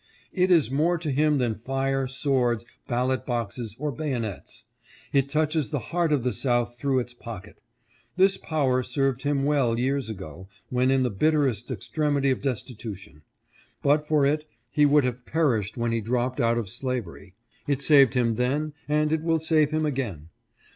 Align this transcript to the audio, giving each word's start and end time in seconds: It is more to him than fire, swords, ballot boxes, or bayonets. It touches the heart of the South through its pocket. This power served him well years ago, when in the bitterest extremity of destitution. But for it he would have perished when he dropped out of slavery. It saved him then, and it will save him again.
It 0.33 0.49
is 0.49 0.71
more 0.71 0.97
to 0.97 1.11
him 1.11 1.37
than 1.37 1.53
fire, 1.59 2.07
swords, 2.07 2.65
ballot 2.87 3.23
boxes, 3.23 3.75
or 3.77 3.91
bayonets. 3.91 4.63
It 5.13 5.29
touches 5.29 5.69
the 5.69 5.77
heart 5.93 6.11
of 6.11 6.23
the 6.23 6.33
South 6.33 6.75
through 6.79 6.97
its 6.97 7.13
pocket. 7.13 7.61
This 8.15 8.35
power 8.35 8.81
served 8.81 9.21
him 9.21 9.45
well 9.45 9.77
years 9.77 10.09
ago, 10.09 10.49
when 10.69 10.89
in 10.89 11.03
the 11.03 11.11
bitterest 11.11 11.69
extremity 11.69 12.31
of 12.31 12.41
destitution. 12.41 13.21
But 13.83 14.07
for 14.07 14.25
it 14.25 14.49
he 14.71 14.87
would 14.87 15.03
have 15.03 15.23
perished 15.23 15.77
when 15.77 15.91
he 15.91 16.01
dropped 16.01 16.41
out 16.41 16.57
of 16.57 16.67
slavery. 16.67 17.35
It 17.67 17.83
saved 17.83 18.15
him 18.15 18.33
then, 18.37 18.73
and 18.89 19.13
it 19.13 19.21
will 19.21 19.39
save 19.39 19.69
him 19.69 19.85
again. 19.85 20.29